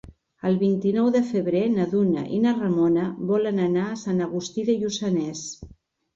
El 0.51 0.55
vint-i-nou 0.61 1.09
de 1.15 1.19
febrer 1.27 1.61
na 1.73 1.85
Duna 1.91 2.23
i 2.39 2.39
na 2.47 2.55
Ramona 2.57 3.05
volen 3.33 3.61
anar 3.67 3.85
a 3.93 4.01
Sant 4.07 4.27
Agustí 4.31 4.67
de 4.73 4.79
Lluçanès. 4.83 5.47